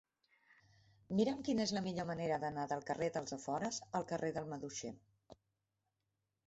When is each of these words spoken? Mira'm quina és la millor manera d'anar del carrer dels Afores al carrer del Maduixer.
Mira'm 1.19 1.43
quina 1.49 1.67
és 1.69 1.73
la 1.77 1.83
millor 1.89 2.07
manera 2.13 2.39
d'anar 2.45 2.65
del 2.73 2.81
carrer 2.89 3.11
dels 3.19 3.39
Afores 3.39 3.81
al 4.01 4.09
carrer 4.15 4.35
del 4.39 4.53
Maduixer. 4.55 4.95